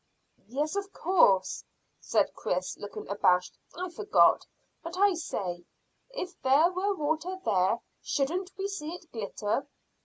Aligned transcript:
"Yes, 0.47 0.75
of 0.75 0.91
course," 0.91 1.63
said 1.99 2.33
Chris, 2.33 2.75
looking 2.75 3.07
abashed. 3.07 3.55
"I 3.77 3.91
forgot. 3.91 4.47
But, 4.81 4.97
I 4.97 5.13
say, 5.13 5.63
if 6.09 6.41
there 6.41 6.71
were 6.71 6.95
water 6.95 7.37
there, 7.45 7.81
shouldn't 8.01 8.51
we 8.57 8.67
see 8.67 8.95
it 8.95 9.11
glitter?" 9.11 9.67